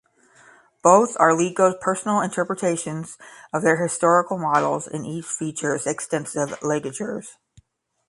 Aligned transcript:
Both 0.81 1.15
are 1.19 1.29
Licko's 1.29 1.75
personal 1.79 2.21
interpretations 2.21 3.19
of 3.53 3.61
their 3.61 3.79
historical 3.83 4.39
models 4.39 4.87
and 4.87 5.05
each 5.05 5.25
features 5.27 5.85
extensive 5.85 6.57
ligatures. 6.63 7.37